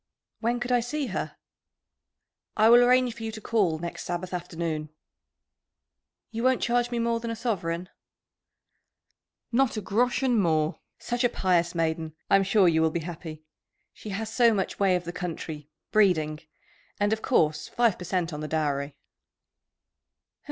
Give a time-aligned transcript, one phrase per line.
[0.39, 1.37] "When could I see her?"
[2.57, 4.89] "I will arrange for you to call next Sabbath afternoon."
[6.31, 7.87] "You won't charge me more than a sovereign?"
[9.51, 10.79] "Not a groschen more!
[10.97, 12.15] Such a pious maiden!
[12.31, 13.43] I'm sure you will be happy.
[13.93, 16.39] She has so much way of the country [breeding].
[16.99, 18.95] And, of course, five per cent on the dowry?"